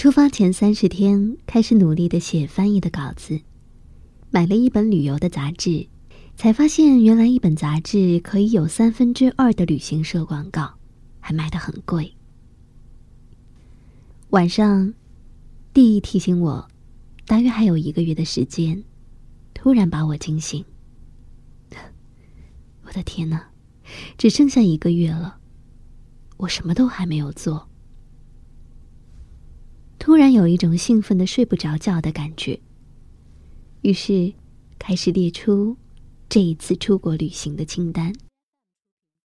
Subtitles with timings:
[0.00, 3.38] 出发前三十天，开始努力的写翻译的稿子，
[4.30, 5.86] 买了一本旅游的杂志，
[6.36, 10.72] 才发现原来一本杂志可以有三分之二的旅行社广告，
[11.20, 12.14] 还卖的很贵。
[14.30, 14.94] 晚上，
[15.74, 16.66] 弟提醒我，
[17.26, 18.82] 大约还有一个月的时间，
[19.52, 20.64] 突然把我惊醒。
[22.84, 23.50] 我的天哪，
[24.16, 25.36] 只剩下一个月了，
[26.38, 27.68] 我什么都还没有做。
[30.00, 32.58] 突然有一种兴奋的睡不着觉的感觉，
[33.82, 34.32] 于是
[34.78, 35.76] 开始列出
[36.26, 38.10] 这一次出国旅行的清单。